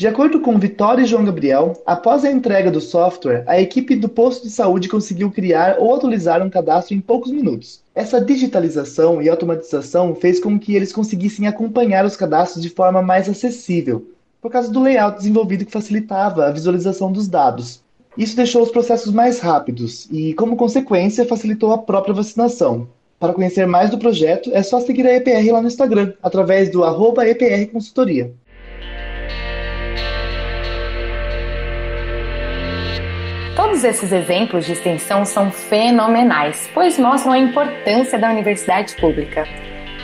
[0.02, 4.08] De acordo com Vitória e João Gabriel, após a entrega do software, a equipe do
[4.08, 7.80] posto de saúde conseguiu criar ou atualizar um cadastro em poucos minutos.
[7.94, 13.28] Essa digitalização e automatização fez com que eles conseguissem acompanhar os cadastros de forma mais
[13.28, 14.04] acessível,
[14.40, 17.80] por causa do layout desenvolvido que facilitava a visualização dos dados.
[18.18, 22.88] Isso deixou os processos mais rápidos e, como consequência, facilitou a própria vacinação.
[23.20, 26.82] Para conhecer mais do projeto, é só seguir a EPR lá no Instagram, através do
[26.84, 28.32] EPR Consultoria.
[33.72, 39.48] Todos esses exemplos de extensão são fenomenais, pois mostram a importância da universidade pública.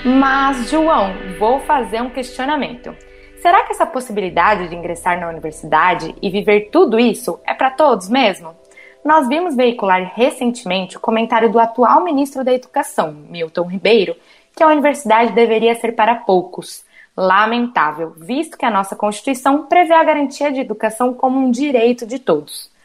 [0.02, 2.96] Mas, João, vou fazer um questionamento.
[3.42, 8.08] Será que essa possibilidade de ingressar na universidade e viver tudo isso é para todos
[8.08, 8.56] mesmo?
[9.04, 14.16] Nós vimos veicular recentemente o comentário do atual ministro da Educação, Milton Ribeiro,
[14.56, 16.86] que a universidade deveria ser para poucos.
[17.14, 22.18] Lamentável, visto que a nossa Constituição prevê a garantia de educação como um direito de
[22.18, 22.77] todos.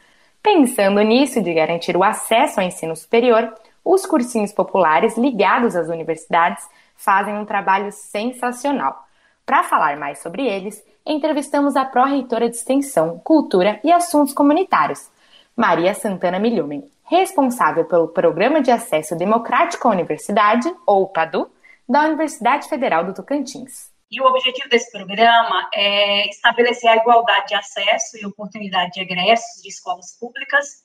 [0.44, 6.68] Pensando nisso de garantir o acesso ao ensino superior, os cursinhos populares ligados às universidades
[6.94, 9.06] fazem um trabalho sensacional.
[9.46, 15.10] Para falar mais sobre eles, entrevistamos a pró-reitora de Extensão, Cultura e Assuntos Comunitários,
[15.56, 21.50] Maria Santana Milhumen, responsável pelo Programa de Acesso Democrático à Universidade, ou PADU,
[21.88, 23.93] da Universidade Federal do Tocantins.
[24.14, 29.60] E o objetivo desse programa é estabelecer a igualdade de acesso e oportunidade de egressos
[29.60, 30.84] de escolas públicas,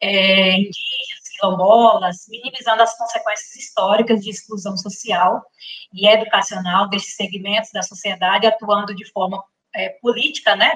[0.00, 5.42] é, indígenas, quilombolas, minimizando as consequências históricas de exclusão social
[5.92, 9.42] e educacional desses segmentos da sociedade, atuando de forma
[9.74, 10.70] é, política, né,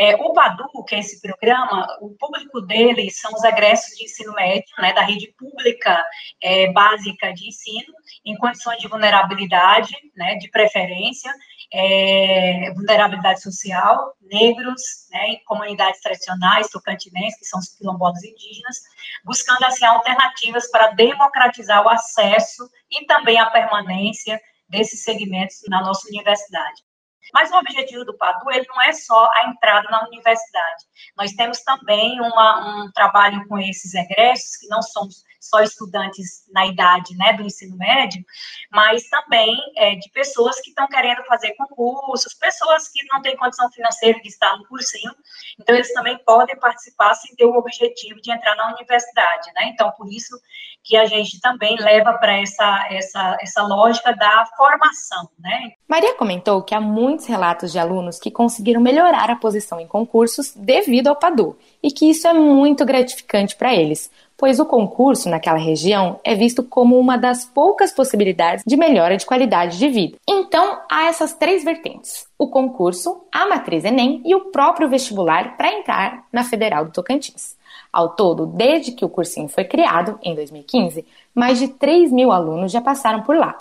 [0.00, 4.32] é, o PADU, que é esse programa, o público dele são os egressos de ensino
[4.32, 6.04] médio, né, da rede pública
[6.40, 7.92] é, básica de ensino,
[8.24, 11.32] em condições de vulnerabilidade, né, de preferência,
[11.72, 14.80] é, vulnerabilidade social, negros,
[15.10, 18.76] né, comunidades tradicionais, tocantinenses, que são os quilombolas indígenas,
[19.24, 26.06] buscando, assim, alternativas para democratizar o acesso e também a permanência desses segmentos na nossa
[26.08, 26.87] universidade.
[27.32, 30.84] Mas o objetivo do PADU ele não é só a entrada na universidade.
[31.16, 36.66] Nós temos também uma, um trabalho com esses egressos, que não somos só estudantes na
[36.66, 38.24] idade né, do ensino médio,
[38.70, 43.70] mas também é, de pessoas que estão querendo fazer concursos, pessoas que não têm condição
[43.70, 45.14] financeira de estar no cursinho,
[45.60, 49.70] então eles também podem participar sem ter o objetivo de entrar na universidade, né?
[49.72, 50.38] Então, por isso
[50.82, 55.72] que a gente também leva para essa, essa, essa lógica da formação, né?
[55.86, 60.54] Maria comentou que há muitos relatos de alunos que conseguiram melhorar a posição em concursos
[60.54, 65.58] devido ao PADU e que isso é muito gratificante para eles, pois o concurso naquela
[65.58, 70.16] região é visto como uma das poucas possibilidades de melhora de qualidade de vida.
[70.26, 75.72] Então, há essas três vertentes: o concurso, a matriz Enem e o próprio vestibular para
[75.72, 77.58] entrar na Federal do Tocantins.
[77.92, 82.70] Ao todo, desde que o cursinho foi criado, em 2015, mais de 3 mil alunos
[82.70, 83.58] já passaram por lá.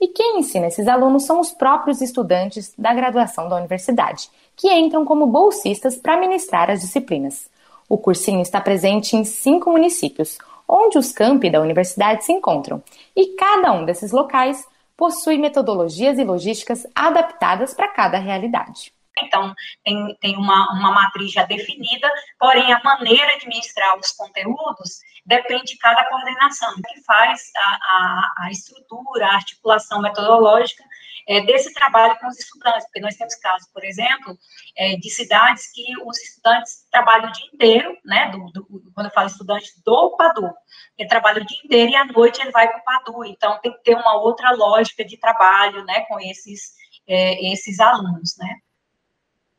[0.00, 5.04] E quem ensina esses alunos são os próprios estudantes da graduação da universidade, que entram
[5.04, 7.48] como bolsistas para ministrar as disciplinas.
[7.88, 12.82] O cursinho está presente em cinco municípios, onde os campi da universidade se encontram,
[13.16, 18.92] e cada um desses locais possui metodologias e logísticas adaptadas para cada realidade.
[19.22, 25.00] Então, tem, tem uma, uma matriz já definida, porém, a maneira de ministrar os conteúdos
[25.24, 30.84] depende de cada coordenação, que faz a, a, a estrutura, a articulação metodológica
[31.28, 34.36] é, desse trabalho com os estudantes, porque nós temos casos, por exemplo,
[34.74, 39.12] é, de cidades que os estudantes trabalham o dia inteiro, né, do, do, quando eu
[39.12, 40.50] falo estudante do PADU,
[40.96, 43.72] ele trabalha o dia inteiro e à noite ele vai para o PADU, então tem
[43.72, 46.72] que ter uma outra lógica de trabalho, né, com esses,
[47.06, 48.56] é, esses alunos, né.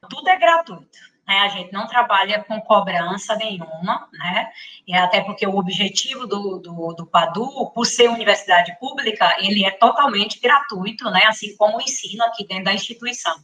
[0.09, 0.97] Tudo é gratuito,
[1.29, 1.41] né?
[1.41, 4.49] A gente não trabalha com cobrança nenhuma, né?
[4.87, 9.69] E até porque o objetivo do, do, do PADU, por ser universidade pública, ele é
[9.69, 11.21] totalmente gratuito, né?
[11.27, 13.35] Assim como o ensino aqui dentro da instituição.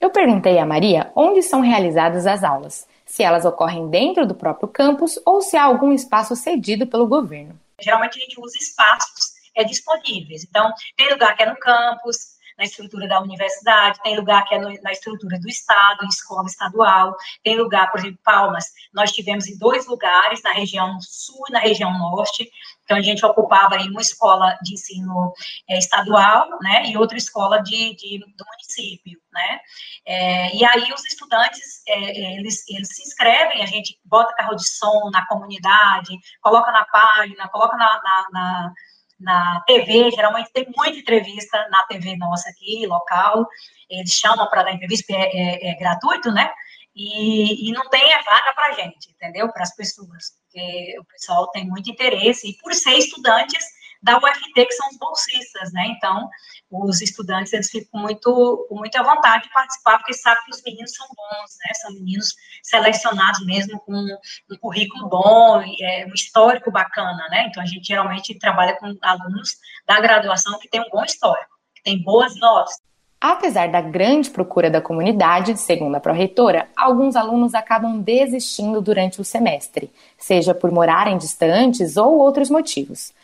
[0.00, 4.66] Eu perguntei a Maria onde são realizadas as aulas, se elas ocorrem dentro do próprio
[4.66, 7.60] campus ou se há algum espaço cedido pelo governo.
[7.78, 10.44] Geralmente a gente usa espaços é, disponíveis.
[10.44, 14.58] Então, tem lugar que é no campus, na estrutura da universidade, tem lugar que é
[14.58, 19.46] no, na estrutura do Estado, em escola estadual, tem lugar, por exemplo, Palmas, nós tivemos
[19.46, 22.50] em dois lugares, na região sul e na região norte,
[22.84, 25.32] então a gente ocupava aí uma escola de ensino
[25.68, 29.60] é, estadual, né, e outra escola de, de do município, né,
[30.06, 34.66] é, e aí os estudantes, é, eles, eles se inscrevem, a gente bota carro de
[34.68, 38.74] som na comunidade, coloca na página, coloca na, na, na
[39.18, 43.46] na TV, geralmente tem muita entrevista na TV nossa aqui, local,
[43.88, 46.50] eles chamam para dar entrevista, é, é, é gratuito, né?
[46.94, 49.52] E, e, não tem a vaga para gente, entendeu?
[49.52, 53.64] Para as pessoas, porque o pessoal tem muito interesse, e por ser estudantes
[54.04, 55.86] da UFT, que são os bolsistas, né?
[55.96, 56.28] Então,
[56.70, 60.92] os estudantes, eles ficam muito, com muita vontade de participar, porque sabem que os meninos
[60.94, 61.74] são bons, né?
[61.74, 67.46] São meninos selecionados mesmo com um currículo bom, é, um histórico bacana, né?
[67.48, 71.82] Então, a gente geralmente trabalha com alunos da graduação que tem um bom histórico, que
[71.82, 72.74] tem boas notas.
[73.18, 79.24] Apesar da grande procura da comunidade, segundo a pró-reitora, alguns alunos acabam desistindo durante o
[79.24, 83.14] semestre, seja por morarem distantes ou outros motivos.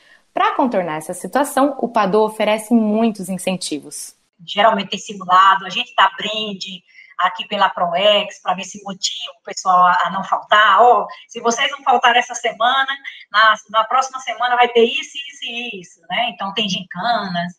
[0.41, 4.17] Para contornar essa situação, o PADO oferece muitos incentivos.
[4.43, 6.83] Geralmente tem simulado, a gente dá brinde
[7.19, 10.81] aqui pela ProEx para ver se motiva o pessoal a não faltar.
[10.81, 12.89] Oh, se vocês não faltarem essa semana,
[13.31, 16.31] na, na próxima semana vai ter isso, isso e isso, né?
[16.31, 17.53] Então tem gincanas,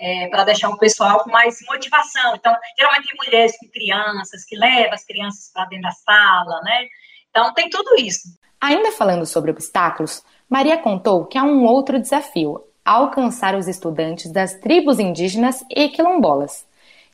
[0.00, 2.34] é, para deixar o pessoal com mais motivação.
[2.34, 6.86] Então, geralmente tem mulheres com crianças, que levam as crianças para dentro da sala, né?
[7.28, 8.26] Então, tem tudo isso.
[8.62, 14.54] Ainda falando sobre obstáculos, Maria contou que há um outro desafio: alcançar os estudantes das
[14.54, 16.64] tribos indígenas e quilombolas.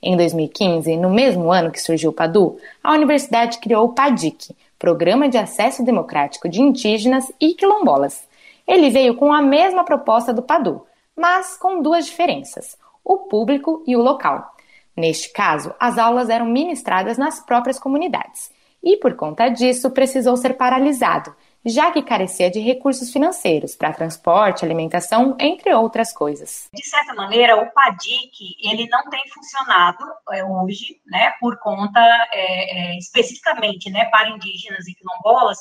[0.03, 5.27] Em 2015, no mesmo ano que surgiu o PADU, a universidade criou o PADIC, Programa
[5.27, 8.29] de Acesso Democrático de Indígenas e Quilombolas.
[8.67, 10.87] Ele veio com a mesma proposta do PADU,
[11.17, 14.55] mas com duas diferenças: o público e o local.
[14.95, 18.51] Neste caso, as aulas eram ministradas nas próprias comunidades
[18.83, 24.65] e, por conta disso, precisou ser paralisado já que carecia de recursos financeiros para transporte,
[24.65, 26.69] alimentação, entre outras coisas.
[26.73, 32.01] De certa maneira, o PADIC ele não tem funcionado é, hoje, né, por conta
[32.33, 35.59] é, é, especificamente, né, para indígenas e quilombolas,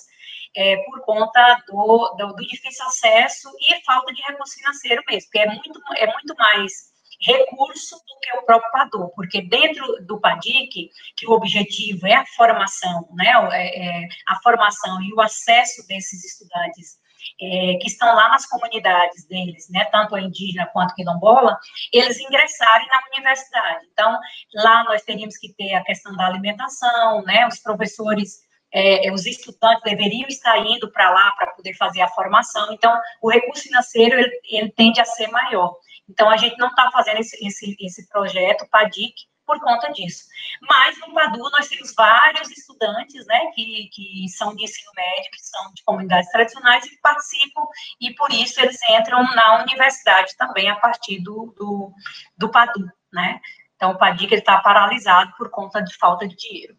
[0.56, 5.40] é, por conta do, do, do, difícil acesso e falta de recurso financeiro mesmo, porque
[5.40, 10.90] é muito, é muito mais recurso do que o próprio PADOR, porque dentro do PADIC,
[11.16, 16.24] que o objetivo é a formação, né, é, é a formação e o acesso desses
[16.24, 16.98] estudantes
[17.42, 21.58] é, que estão lá nas comunidades deles, né, tanto a indígena quanto a quilombola,
[21.92, 23.86] eles ingressarem na universidade.
[23.92, 24.20] Então,
[24.56, 29.82] lá nós teríamos que ter a questão da alimentação, né, os professores é, os estudantes
[29.84, 34.42] deveriam estar indo para lá para poder fazer a formação, então o recurso financeiro ele,
[34.44, 35.74] ele tende a ser maior.
[36.10, 39.14] Então, a gente não está fazendo esse, esse, esse projeto PADIC
[39.48, 40.26] por conta disso.
[40.62, 45.40] Mas no PADU nós temos vários estudantes, né, que, que são de ensino médio, que
[45.40, 47.64] são de comunidades tradicionais e que participam,
[48.00, 51.92] e por isso eles entram na universidade também a partir do, do,
[52.38, 53.40] do PADU, né.
[53.78, 56.76] Então, o PADIC está paralisado por conta de falta de dinheiro.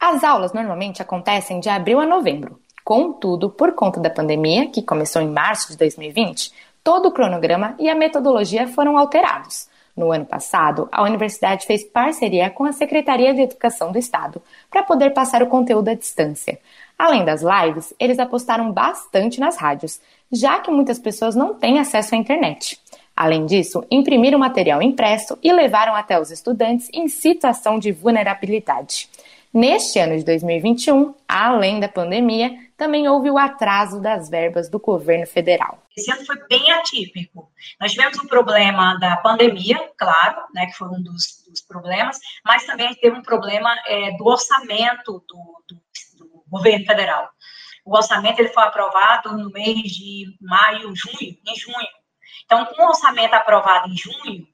[0.00, 2.60] As aulas normalmente acontecem de abril a novembro.
[2.82, 6.52] Contudo, por conta da pandemia, que começou em março de 2020,
[6.82, 9.68] todo o cronograma e a metodologia foram alterados.
[9.96, 14.82] No ano passado, a universidade fez parceria com a Secretaria de Educação do Estado para
[14.82, 16.58] poder passar o conteúdo à distância.
[16.98, 22.14] Além das lives, eles apostaram bastante nas rádios, já que muitas pessoas não têm acesso
[22.14, 22.80] à internet.
[23.14, 29.10] Além disso, imprimiram material impresso e levaram até os estudantes em situação de vulnerabilidade.
[29.52, 35.24] Neste ano de 2021, além da pandemia, também houve o atraso das verbas do governo
[35.24, 35.86] federal.
[35.96, 37.48] Esse ano foi bem atípico.
[37.80, 42.18] Nós tivemos o um problema da pandemia, claro, né, que foi um dos, dos problemas,
[42.44, 45.80] mas também teve um problema é, do orçamento do, do,
[46.18, 47.30] do, governo federal.
[47.84, 51.88] O orçamento ele foi aprovado no mês de maio, junho, em junho.
[52.44, 54.44] Então, com o orçamento aprovado em junho,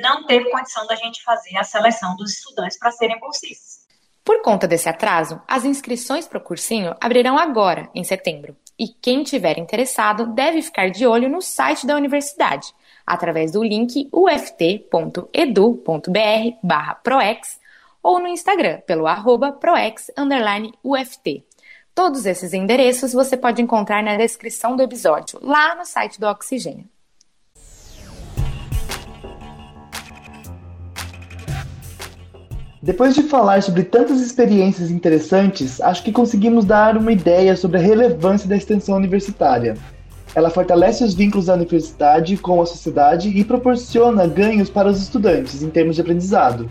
[0.00, 3.85] não teve condição da gente fazer a seleção dos estudantes para serem bolsistas.
[4.26, 8.56] Por conta desse atraso, as inscrições para o cursinho abrirão agora, em setembro.
[8.76, 12.74] E quem tiver interessado deve ficar de olho no site da universidade,
[13.06, 15.30] através do link uft.edu.br
[17.04, 17.60] proex
[18.02, 21.44] ou no Instagram pelo arroba proex_uft.
[21.94, 26.95] Todos esses endereços você pode encontrar na descrição do episódio, lá no site do Oxigênio.
[32.86, 37.80] Depois de falar sobre tantas experiências interessantes, acho que conseguimos dar uma ideia sobre a
[37.80, 39.76] relevância da extensão universitária.
[40.36, 45.64] Ela fortalece os vínculos da universidade com a sociedade e proporciona ganhos para os estudantes
[45.64, 46.70] em termos de aprendizado.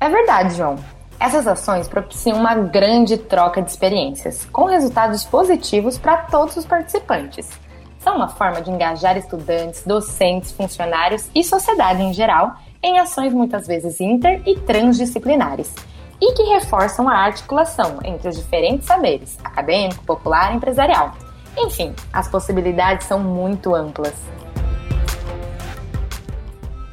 [0.00, 0.76] É verdade, João.
[1.20, 7.50] Essas ações propiciam uma grande troca de experiências, com resultados positivos para todos os participantes.
[7.98, 13.66] São uma forma de engajar estudantes, docentes, funcionários e sociedade em geral em ações muitas
[13.66, 15.74] vezes inter e transdisciplinares,
[16.20, 21.12] e que reforçam a articulação entre os diferentes saberes acadêmico, popular e empresarial.
[21.56, 24.14] Enfim, as possibilidades são muito amplas.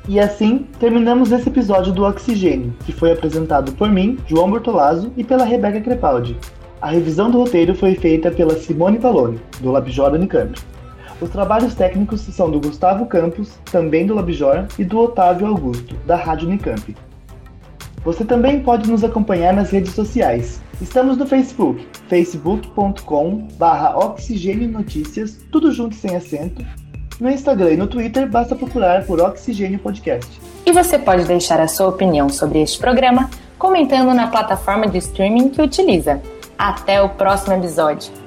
[0.08, 5.24] E assim, terminamos esse episódio do Oxigênio, que foi apresentado por mim, João Bortolazzo, e
[5.24, 6.38] pela Rebeca Crepaldi.
[6.82, 10.58] A revisão do roteiro foi feita pela Simone Paloni, do Labjor Unicamp.
[11.20, 16.16] Os trabalhos técnicos são do Gustavo Campos, também do Labjor, e do Otávio Augusto, da
[16.16, 16.96] Rádio Unicamp.
[18.04, 20.62] Você também pode nos acompanhar nas redes sociais.
[20.80, 23.48] Estamos no Facebook, facebook.com
[23.96, 26.64] Oxigênio Notícias, tudo junto sem acento.
[27.20, 30.40] No Instagram e no Twitter, basta procurar por Oxigênio Podcast.
[30.66, 35.50] E você pode deixar a sua opinião sobre este programa comentando na plataforma de streaming
[35.50, 36.22] que utiliza.
[36.58, 38.27] Até o próximo episódio!